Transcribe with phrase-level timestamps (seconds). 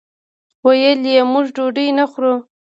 [0.65, 2.33] ویل یې موږ ډوډۍ نه خورو.